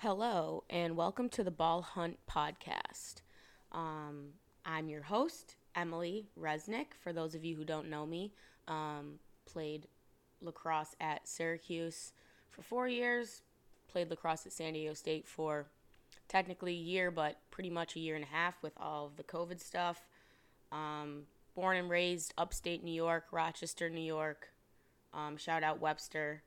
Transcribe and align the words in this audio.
Hello, 0.00 0.62
and 0.68 0.94
welcome 0.94 1.30
to 1.30 1.42
the 1.42 1.50
Ball 1.50 1.80
Hunt 1.80 2.18
podcast. 2.30 3.22
Um, 3.72 4.34
I'm 4.66 4.90
your 4.90 5.00
host, 5.00 5.56
Emily 5.74 6.26
Resnick. 6.38 6.88
For 7.02 7.14
those 7.14 7.34
of 7.34 7.46
you 7.46 7.56
who 7.56 7.64
don't 7.64 7.88
know 7.88 8.04
me, 8.04 8.34
um, 8.68 9.18
played 9.46 9.86
lacrosse 10.42 10.94
at 11.00 11.26
Syracuse 11.26 12.12
for 12.50 12.60
four 12.60 12.86
years, 12.86 13.40
played 13.88 14.10
lacrosse 14.10 14.44
at 14.44 14.52
San 14.52 14.74
Diego 14.74 14.92
State 14.92 15.26
for 15.26 15.64
technically 16.28 16.72
a 16.72 16.74
year, 16.74 17.10
but 17.10 17.38
pretty 17.50 17.70
much 17.70 17.96
a 17.96 18.00
year 18.00 18.16
and 18.16 18.24
a 18.24 18.28
half 18.28 18.62
with 18.62 18.74
all 18.76 19.06
of 19.06 19.16
the 19.16 19.24
COVID 19.24 19.60
stuff. 19.62 20.06
Um, 20.70 21.22
born 21.54 21.78
and 21.78 21.88
raised 21.88 22.34
upstate 22.36 22.84
New 22.84 22.92
York, 22.92 23.28
Rochester, 23.32 23.88
New 23.88 24.02
York. 24.02 24.50
Um, 25.14 25.38
shout 25.38 25.62
out 25.62 25.80
Webster. 25.80 26.42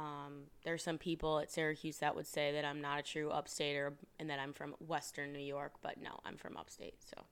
Um, 0.00 0.44
there's 0.64 0.82
some 0.82 0.96
people 0.96 1.40
at 1.40 1.50
Syracuse 1.50 1.98
that 1.98 2.16
would 2.16 2.26
say 2.26 2.52
that 2.52 2.64
I'm 2.64 2.80
not 2.80 2.98
a 2.98 3.02
true 3.02 3.28
upstater 3.28 3.92
and 4.18 4.30
that 4.30 4.38
I'm 4.38 4.54
from 4.54 4.74
Western 4.86 5.32
New 5.32 5.40
York, 5.40 5.72
but 5.82 6.00
no, 6.00 6.20
I'm 6.24 6.36
from 6.38 6.56
upstate. 6.56 6.94
So, 7.04 7.22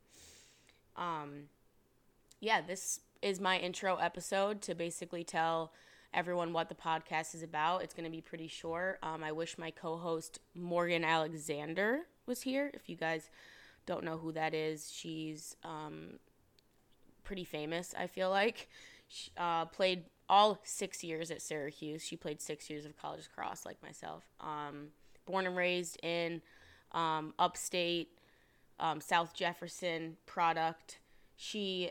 um, 1.02 1.44
yeah, 2.40 2.60
this 2.60 3.00
is 3.22 3.40
my 3.40 3.58
intro 3.58 3.96
episode 3.96 4.60
to 4.62 4.74
basically 4.74 5.24
tell 5.24 5.72
everyone 6.12 6.52
what 6.52 6.68
the 6.68 6.74
podcast 6.74 7.34
is 7.34 7.42
about. 7.42 7.82
It's 7.82 7.94
going 7.94 8.04
to 8.04 8.10
be 8.10 8.20
pretty 8.20 8.48
short. 8.48 8.98
Um, 9.02 9.24
I 9.24 9.32
wish 9.32 9.56
my 9.56 9.70
co 9.70 9.96
host 9.96 10.38
Morgan 10.54 11.04
Alexander 11.04 12.00
was 12.26 12.42
here. 12.42 12.70
If 12.74 12.88
you 12.88 12.96
guys 12.96 13.30
don't 13.86 14.04
know 14.04 14.18
who 14.18 14.32
that 14.32 14.52
is, 14.52 14.92
she's 14.92 15.56
um, 15.64 16.18
pretty 17.24 17.44
famous, 17.44 17.94
I 17.98 18.08
feel 18.08 18.28
like. 18.28 18.68
Uh, 19.36 19.64
played 19.66 20.04
all 20.28 20.58
six 20.64 21.02
years 21.02 21.30
at 21.30 21.40
Syracuse. 21.40 22.02
She 22.02 22.16
played 22.16 22.40
six 22.40 22.68
years 22.68 22.84
of 22.84 22.96
college 22.96 23.28
cross, 23.34 23.64
like 23.64 23.82
myself. 23.82 24.24
Um, 24.40 24.88
born 25.26 25.46
and 25.46 25.56
raised 25.56 25.98
in 26.02 26.42
um, 26.92 27.34
upstate 27.38 28.18
um, 28.80 29.00
South 29.00 29.34
Jefferson 29.34 30.16
product. 30.26 30.98
She, 31.36 31.90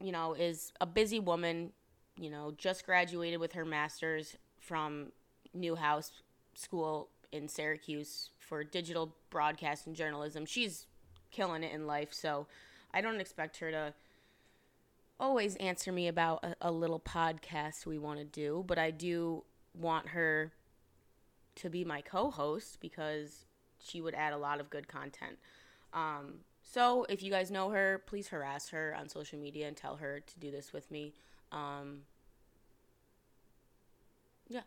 you 0.00 0.12
know, 0.12 0.34
is 0.34 0.72
a 0.80 0.86
busy 0.86 1.20
woman. 1.20 1.72
You 2.18 2.30
know, 2.30 2.52
just 2.56 2.84
graduated 2.84 3.40
with 3.40 3.52
her 3.52 3.64
master's 3.64 4.36
from 4.60 5.12
Newhouse 5.54 6.12
School 6.54 7.08
in 7.32 7.48
Syracuse 7.48 8.30
for 8.38 8.62
digital 8.62 9.14
broadcast 9.30 9.86
and 9.86 9.96
journalism. 9.96 10.44
She's 10.44 10.86
killing 11.30 11.64
it 11.64 11.72
in 11.72 11.86
life, 11.86 12.12
so 12.12 12.46
I 12.92 13.00
don't 13.00 13.20
expect 13.20 13.56
her 13.58 13.70
to 13.70 13.94
always 15.22 15.54
answer 15.56 15.92
me 15.92 16.08
about 16.08 16.42
a, 16.44 16.56
a 16.62 16.72
little 16.72 16.98
podcast 16.98 17.86
we 17.86 17.96
want 17.96 18.18
to 18.18 18.24
do, 18.24 18.64
but 18.66 18.76
I 18.76 18.90
do 18.90 19.44
want 19.72 20.08
her 20.08 20.52
to 21.54 21.70
be 21.70 21.84
my 21.84 22.00
co-host 22.00 22.80
because 22.80 23.46
she 23.78 24.00
would 24.00 24.14
add 24.14 24.32
a 24.32 24.36
lot 24.36 24.60
of 24.60 24.68
good 24.68 24.88
content. 24.88 25.38
Um, 25.94 26.40
so 26.60 27.06
if 27.08 27.22
you 27.22 27.30
guys 27.30 27.50
know 27.50 27.70
her, 27.70 28.02
please 28.06 28.28
harass 28.28 28.70
her 28.70 28.96
on 28.98 29.08
social 29.08 29.38
media 29.38 29.68
and 29.68 29.76
tell 29.76 29.96
her 29.96 30.20
to 30.20 30.40
do 30.40 30.50
this 30.50 30.72
with 30.72 30.90
me. 30.90 31.14
Um, 31.52 32.00
yeah, 34.48 34.62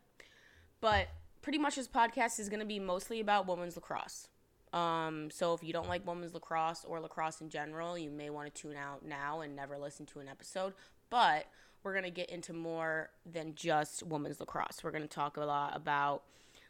but 0.80 1.10
pretty 1.42 1.58
much 1.58 1.76
this 1.76 1.88
podcast 1.88 2.40
is 2.40 2.48
going 2.48 2.62
to 2.62 2.66
be 2.66 2.80
mostly 2.80 3.20
about 3.20 3.46
women's 3.46 3.76
lacrosse. 3.76 4.30
Um, 4.76 5.32
so 5.32 5.54
if 5.54 5.64
you 5.64 5.72
don't 5.72 5.88
like 5.88 6.06
women's 6.06 6.34
lacrosse 6.34 6.84
or 6.86 7.00
lacrosse 7.00 7.40
in 7.40 7.50
general, 7.50 7.98
you 7.98 8.12
may 8.12 8.30
want 8.30 8.54
to 8.54 8.62
tune 8.62 8.76
out 8.76 9.06
now 9.06 9.40
and 9.40 9.56
never 9.56 9.78
listen 9.78 10.06
to 10.08 10.20
an 10.20 10.28
episode. 10.28 10.74
But 11.10 11.46
we're 11.82 11.94
going 11.94 12.04
to 12.04 12.12
get 12.12 12.30
into 12.30 12.52
more 12.52 13.10
than 13.26 13.56
just 13.56 14.04
women's 14.04 14.42
lacrosse. 14.42 14.84
We're 14.84 14.92
going 14.92 15.04
to 15.04 15.08
talk 15.08 15.38
a 15.38 15.46
lot 15.46 15.76
about 15.76 16.24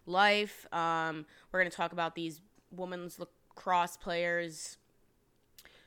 life. 0.05 0.67
Um, 0.71 1.25
we're 1.51 1.59
going 1.59 1.71
to 1.71 1.75
talk 1.75 1.93
about 1.93 2.13
these 2.13 2.41
women's 2.69 3.17
lacrosse 3.19 3.97
players, 3.97 4.77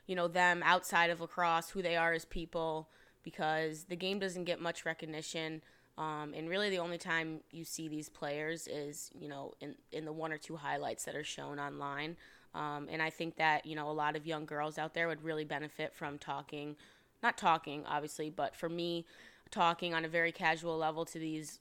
you 0.05 0.15
know, 0.15 0.27
them 0.27 0.61
outside 0.65 1.11
of 1.11 1.21
lacrosse, 1.21 1.69
who 1.69 1.81
they 1.81 1.95
are 1.95 2.11
as 2.11 2.25
people, 2.25 2.89
because 3.23 3.85
the 3.85 3.95
game 3.95 4.19
doesn't 4.19 4.43
get 4.43 4.59
much 4.59 4.85
recognition. 4.85 5.61
Um, 5.99 6.33
and 6.33 6.47
really, 6.47 6.69
the 6.69 6.79
only 6.79 6.97
time 6.97 7.41
you 7.51 7.65
see 7.65 7.89
these 7.89 8.07
players 8.07 8.67
is, 8.67 9.11
you 9.19 9.27
know, 9.27 9.53
in, 9.59 9.75
in 9.91 10.05
the 10.05 10.13
one 10.13 10.31
or 10.31 10.37
two 10.37 10.55
highlights 10.55 11.03
that 11.03 11.13
are 11.13 11.25
shown 11.25 11.59
online. 11.59 12.15
Um, 12.55 12.87
and 12.89 13.01
I 13.01 13.09
think 13.09 13.35
that, 13.35 13.65
you 13.65 13.75
know, 13.75 13.89
a 13.89 13.91
lot 13.91 14.15
of 14.15 14.25
young 14.25 14.45
girls 14.45 14.77
out 14.77 14.93
there 14.93 15.09
would 15.09 15.21
really 15.23 15.43
benefit 15.43 15.93
from 15.93 16.17
talking, 16.17 16.77
not 17.21 17.37
talking, 17.37 17.83
obviously, 17.85 18.29
but 18.29 18.55
for 18.55 18.69
me, 18.69 19.05
talking 19.51 19.93
on 19.93 20.05
a 20.05 20.07
very 20.07 20.31
casual 20.31 20.77
level 20.77 21.03
to 21.05 21.19
these 21.19 21.59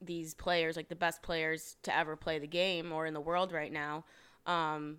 these 0.00 0.34
players, 0.34 0.76
like 0.76 0.88
the 0.88 0.96
best 0.96 1.22
players 1.22 1.76
to 1.82 1.96
ever 1.96 2.16
play 2.16 2.38
the 2.38 2.46
game 2.46 2.92
or 2.92 3.06
in 3.06 3.14
the 3.14 3.20
world 3.20 3.52
right 3.52 3.72
now. 3.72 4.04
Um, 4.46 4.98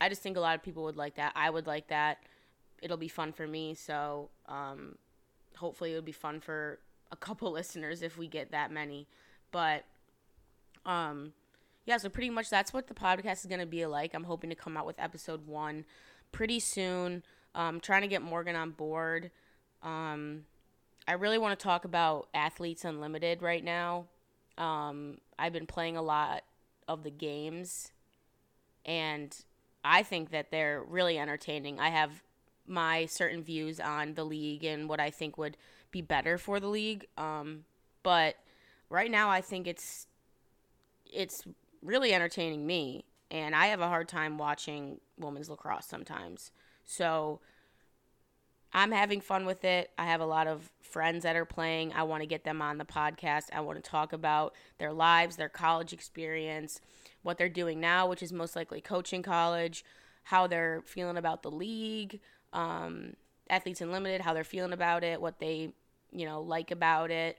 I 0.00 0.08
just 0.08 0.22
think 0.22 0.36
a 0.36 0.40
lot 0.40 0.54
of 0.54 0.62
people 0.62 0.84
would 0.84 0.96
like 0.96 1.16
that. 1.16 1.32
I 1.34 1.48
would 1.48 1.66
like 1.66 1.88
that. 1.88 2.18
It'll 2.82 2.98
be 2.98 3.08
fun 3.08 3.32
for 3.32 3.46
me. 3.46 3.74
So 3.74 4.28
um, 4.46 4.96
hopefully 5.56 5.92
it'll 5.92 6.02
be 6.02 6.12
fun 6.12 6.40
for 6.40 6.80
a 7.14 7.16
couple 7.16 7.50
listeners 7.52 8.02
if 8.02 8.18
we 8.18 8.26
get 8.26 8.50
that 8.50 8.70
many. 8.70 9.06
But 9.52 9.84
um 10.84 11.32
yeah, 11.86 11.96
so 11.96 12.08
pretty 12.08 12.30
much 12.30 12.50
that's 12.50 12.72
what 12.72 12.88
the 12.88 12.94
podcast 12.94 13.40
is 13.40 13.46
going 13.46 13.60
to 13.60 13.66
be 13.66 13.84
like. 13.84 14.14
I'm 14.14 14.24
hoping 14.24 14.48
to 14.50 14.56
come 14.56 14.76
out 14.76 14.86
with 14.86 14.98
episode 14.98 15.46
1 15.46 15.84
pretty 16.32 16.60
soon. 16.60 17.22
Um 17.54 17.80
trying 17.80 18.02
to 18.02 18.08
get 18.08 18.20
Morgan 18.20 18.56
on 18.56 18.72
board. 18.72 19.30
Um 19.82 20.44
I 21.06 21.12
really 21.12 21.38
want 21.38 21.58
to 21.58 21.62
talk 21.62 21.84
about 21.84 22.28
Athletes 22.34 22.84
Unlimited 22.84 23.40
right 23.40 23.62
now. 23.62 24.06
Um 24.58 25.18
I've 25.38 25.52
been 25.52 25.66
playing 25.66 25.96
a 25.96 26.02
lot 26.02 26.42
of 26.88 27.04
the 27.04 27.10
games 27.10 27.92
and 28.84 29.34
I 29.84 30.02
think 30.02 30.30
that 30.30 30.50
they're 30.50 30.82
really 30.82 31.18
entertaining. 31.18 31.78
I 31.78 31.90
have 31.90 32.22
my 32.66 33.06
certain 33.06 33.42
views 33.42 33.78
on 33.78 34.14
the 34.14 34.24
league 34.24 34.64
and 34.64 34.88
what 34.88 34.98
I 34.98 35.10
think 35.10 35.38
would 35.38 35.56
be 35.94 36.02
better 36.02 36.36
for 36.36 36.58
the 36.58 36.66
league. 36.66 37.06
Um, 37.16 37.64
but 38.02 38.34
right 38.90 39.10
now, 39.10 39.30
I 39.30 39.40
think 39.40 39.66
it's 39.66 40.08
it's 41.10 41.44
really 41.82 42.12
entertaining 42.12 42.66
me, 42.66 43.04
and 43.30 43.54
I 43.54 43.66
have 43.66 43.80
a 43.80 43.88
hard 43.88 44.08
time 44.08 44.36
watching 44.36 45.00
women's 45.16 45.48
lacrosse 45.48 45.86
sometimes. 45.86 46.50
So 46.84 47.40
I'm 48.72 48.90
having 48.90 49.20
fun 49.20 49.46
with 49.46 49.64
it. 49.64 49.92
I 49.96 50.06
have 50.06 50.20
a 50.20 50.26
lot 50.26 50.48
of 50.48 50.68
friends 50.80 51.22
that 51.22 51.36
are 51.36 51.44
playing. 51.44 51.92
I 51.92 52.02
want 52.02 52.22
to 52.22 52.26
get 52.26 52.42
them 52.42 52.60
on 52.60 52.78
the 52.78 52.84
podcast. 52.84 53.44
I 53.52 53.60
want 53.60 53.82
to 53.82 53.88
talk 53.88 54.12
about 54.12 54.52
their 54.78 54.92
lives, 54.92 55.36
their 55.36 55.48
college 55.48 55.92
experience, 55.92 56.80
what 57.22 57.38
they're 57.38 57.48
doing 57.48 57.78
now, 57.78 58.08
which 58.08 58.22
is 58.22 58.32
most 58.32 58.56
likely 58.56 58.80
coaching 58.80 59.22
college, 59.22 59.84
how 60.24 60.48
they're 60.48 60.82
feeling 60.84 61.16
about 61.16 61.44
the 61.44 61.52
league, 61.52 62.20
um, 62.52 63.14
Athletes 63.48 63.80
Unlimited, 63.80 64.22
how 64.22 64.34
they're 64.34 64.42
feeling 64.42 64.72
about 64.72 65.04
it, 65.04 65.20
what 65.20 65.38
they 65.38 65.72
you 66.14 66.24
know, 66.24 66.40
like 66.40 66.70
about 66.70 67.10
it 67.10 67.38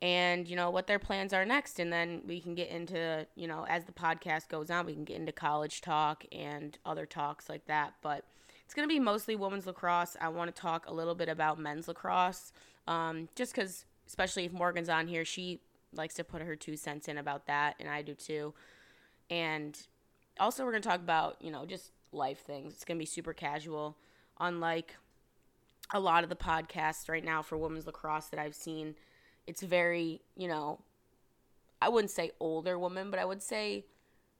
and, 0.00 0.48
you 0.48 0.56
know, 0.56 0.70
what 0.70 0.86
their 0.86 0.98
plans 0.98 1.32
are 1.32 1.44
next. 1.44 1.78
And 1.78 1.92
then 1.92 2.22
we 2.26 2.40
can 2.40 2.54
get 2.54 2.68
into, 2.68 3.26
you 3.34 3.46
know, 3.46 3.66
as 3.68 3.84
the 3.84 3.92
podcast 3.92 4.48
goes 4.48 4.70
on, 4.70 4.86
we 4.86 4.94
can 4.94 5.04
get 5.04 5.16
into 5.16 5.32
college 5.32 5.80
talk 5.80 6.24
and 6.32 6.78
other 6.86 7.06
talks 7.06 7.48
like 7.48 7.66
that. 7.66 7.94
But 8.02 8.24
it's 8.64 8.74
going 8.74 8.88
to 8.88 8.92
be 8.92 9.00
mostly 9.00 9.36
women's 9.36 9.66
lacrosse. 9.66 10.16
I 10.20 10.28
want 10.28 10.54
to 10.54 10.60
talk 10.60 10.86
a 10.88 10.94
little 10.94 11.14
bit 11.14 11.28
about 11.28 11.58
men's 11.58 11.88
lacrosse 11.88 12.52
um, 12.86 13.28
just 13.34 13.54
because, 13.54 13.84
especially 14.06 14.44
if 14.44 14.52
Morgan's 14.52 14.88
on 14.88 15.06
here, 15.06 15.24
she 15.24 15.60
likes 15.92 16.14
to 16.14 16.24
put 16.24 16.42
her 16.42 16.56
two 16.56 16.76
cents 16.76 17.08
in 17.08 17.18
about 17.18 17.46
that, 17.46 17.76
and 17.78 17.88
I 17.88 18.02
do 18.02 18.14
too. 18.14 18.54
And 19.30 19.78
also, 20.38 20.64
we're 20.64 20.72
going 20.72 20.82
to 20.82 20.88
talk 20.88 21.00
about, 21.00 21.36
you 21.40 21.50
know, 21.50 21.64
just 21.64 21.92
life 22.12 22.44
things. 22.44 22.74
It's 22.74 22.84
going 22.84 22.98
to 22.98 23.02
be 23.02 23.06
super 23.06 23.32
casual, 23.32 23.96
unlike 24.38 24.96
a 25.92 26.00
lot 26.00 26.24
of 26.24 26.30
the 26.30 26.36
podcasts 26.36 27.08
right 27.08 27.24
now 27.24 27.42
for 27.42 27.56
women's 27.56 27.86
lacrosse 27.86 28.26
that 28.26 28.40
I've 28.40 28.54
seen, 28.54 28.94
it's 29.46 29.62
very, 29.62 30.22
you 30.36 30.48
know, 30.48 30.80
I 31.82 31.88
wouldn't 31.88 32.10
say 32.10 32.30
older 32.40 32.78
women, 32.78 33.10
but 33.10 33.20
I 33.20 33.24
would 33.24 33.42
say, 33.42 33.84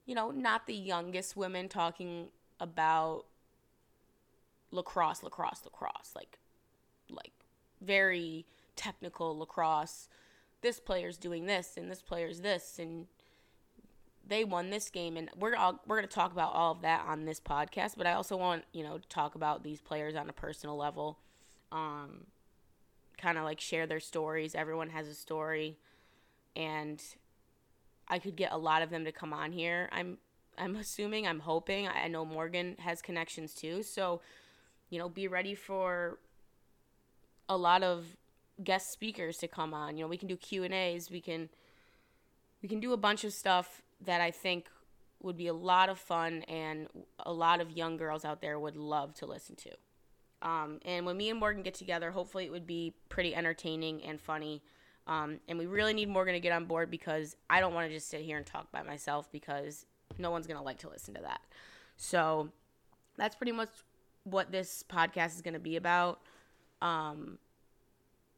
you 0.07 0.15
know, 0.15 0.31
not 0.31 0.67
the 0.67 0.75
youngest 0.75 1.37
women 1.37 1.69
talking 1.69 2.29
about 2.61 3.25
lacrosse, 4.71 5.23
lacrosse, 5.23 5.61
lacrosse, 5.65 6.13
like, 6.15 6.39
like 7.11 7.33
very 7.81 8.47
technical 8.77 9.39
lacrosse. 9.39 10.09
This 10.63 10.81
player's 10.81 11.19
doing 11.19 11.45
this, 11.45 11.77
and 11.77 11.91
this 11.91 12.01
player's 12.01 12.41
this, 12.41 12.79
and 12.79 13.07
they 14.27 14.45
won 14.45 14.71
this 14.71 14.89
game, 14.89 15.17
and 15.19 15.29
we're 15.39 15.55
all 15.55 15.81
we're 15.87 15.97
gonna 15.97 16.07
talk 16.07 16.33
about 16.33 16.55
all 16.55 16.73
of 16.73 16.81
that 16.81 17.05
on 17.07 17.27
this 17.27 17.41
podcast. 17.41 17.97
But 17.99 18.07
I 18.07 18.15
also 18.15 18.37
want 18.37 18.65
you 18.73 18.83
know 18.83 18.97
to 18.97 19.09
talk 19.09 19.35
about 19.35 19.63
these 19.63 19.83
players 19.83 20.15
on 20.17 20.31
a 20.31 20.33
personal 20.33 20.77
level 20.77 21.19
um, 21.73 22.27
kind 23.19 23.39
of 23.39 23.45
like 23.45 23.61
share 23.61 23.87
their 23.87 24.01
stories. 24.01 24.55
Everyone 24.55 24.91
has 24.91 25.09
a 25.09 25.15
story, 25.15 25.79
and 26.57 27.03
I 28.09 28.19
could 28.19 28.37
get 28.37 28.53
a 28.53 28.59
lot 28.59 28.83
of 28.83 28.91
them 28.91 29.05
to 29.05 29.13
come 29.13 29.33
on 29.33 29.53
here. 29.53 29.89
I'm 29.93 30.19
I'm 30.57 30.77
assuming, 30.77 31.27
I'm 31.27 31.41
hoping. 31.41 31.89
I 31.89 32.09
know 32.09 32.25
Morgan 32.25 32.77
has 32.79 33.03
connections 33.03 33.55
too, 33.55 33.83
so 33.83 34.21
you 34.91 34.99
know, 34.99 35.09
be 35.09 35.27
ready 35.27 35.55
for 35.55 36.19
a 37.49 37.57
lot 37.57 37.83
of 37.83 38.05
guest 38.63 38.93
speakers 38.93 39.39
to 39.39 39.49
come 39.49 39.75
on. 39.75 39.97
You 39.97 40.05
know, 40.05 40.09
we 40.09 40.17
can 40.17 40.29
do 40.29 40.37
Q 40.37 40.65
and 40.65 40.75
A's. 40.75 41.11
We 41.11 41.21
can 41.21 41.49
we 42.63 42.69
can 42.69 42.81
do 42.81 42.93
a 42.93 42.97
bunch 42.97 43.25
of 43.25 43.33
stuff 43.33 43.83
that 44.01 44.21
I 44.21 44.31
think 44.31 44.67
would 45.21 45.37
be 45.37 45.47
a 45.47 45.55
lot 45.55 45.89
of 45.89 45.99
fun 45.99 46.43
and 46.43 46.89
a 47.19 47.33
lot 47.33 47.61
of 47.61 47.71
young 47.71 47.97
girls 47.97 48.25
out 48.25 48.41
there 48.41 48.59
would 48.59 48.77
love 48.77 49.15
to 49.15 49.27
listen 49.27 49.57
to. 49.57 49.71
Um, 50.43 50.81
and 50.85 51.07
when 51.07 51.17
me 51.17 51.31
and 51.31 51.41
Morgan 51.41 51.63
get 51.63 51.75
together, 51.75 52.11
hopefully 52.11 52.45
it 52.45 52.53
would 52.53 52.67
be 52.67 52.95
pretty 53.09 53.35
entertaining 53.35 54.03
and 54.03 54.21
funny. 54.21 54.63
Um, 55.07 55.41
and 55.49 55.59
we 55.59 55.67
really 55.67 55.95
need 55.95 56.09
Morgan 56.09 56.35
to 56.35 56.41
get 56.41 56.53
on 56.53 56.65
board 56.65 56.91
because 56.91 57.37
I 57.49 57.61
don't 57.61 57.75
want 57.75 57.89
to 57.89 57.95
just 57.95 58.09
sit 58.09 58.23
here 58.23 58.37
and 58.37 58.47
talk 58.47 58.71
by 58.73 58.83
myself 58.83 59.31
because 59.33 59.87
no 60.19 60.31
one's 60.31 60.47
going 60.47 60.59
to 60.59 60.65
like 60.65 60.79
to 60.79 60.89
listen 60.89 61.15
to 61.15 61.23
that. 61.23 61.41
So 61.97 62.51
that's 63.17 63.37
pretty 63.37 63.53
much 63.53 63.71
what 64.25 64.51
this 64.51 64.85
podcast 64.89 65.35
is 65.35 65.43
going 65.43 65.55
to 65.55 65.61
be 65.61 65.77
about. 65.77 66.21
Um, 66.81 67.39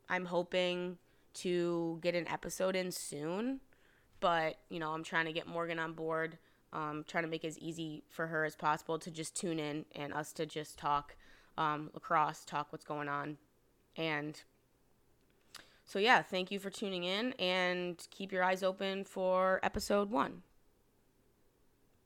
I'm 0.09 0.25
hoping 0.25 0.99
to 1.35 1.99
get 2.03 2.15
an 2.15 2.29
episode 2.29 2.77
in 2.77 2.91
soon, 2.91 3.61
but 4.21 4.57
you 4.69 4.79
know, 4.79 4.93
I'm 4.93 5.05
trying 5.05 5.27
to 5.27 5.33
get 5.33 5.47
Morgan 5.47 5.79
on 5.79 5.93
board. 5.93 6.39
Um, 6.73 7.05
trying 7.07 7.25
to 7.25 7.31
make 7.31 7.45
it 7.45 7.49
as 7.49 7.59
easy 7.59 8.03
for 8.11 8.27
her 8.27 8.45
as 8.45 8.55
possible 8.55 8.99
to 8.99 9.11
just 9.11 9.35
tune 9.35 9.59
in 9.59 9.87
and 9.95 10.13
us 10.13 10.33
to 10.35 10.45
just 10.45 10.77
talk 10.77 11.17
um, 11.58 11.91
lacrosse, 11.94 12.44
talk 12.44 12.69
what's 12.70 12.85
going 12.85 13.08
on, 13.08 13.38
and 13.97 14.43
so 15.85 15.99
yeah, 15.99 16.23
thank 16.23 16.50
you 16.50 16.58
for 16.58 16.69
tuning 16.69 17.05
in 17.05 17.32
and 17.35 18.06
keep 18.11 18.32
your 18.32 18.43
eyes 18.43 18.62
open 18.62 19.05
for 19.05 19.61
episode 19.62 20.11
one. 20.11 20.43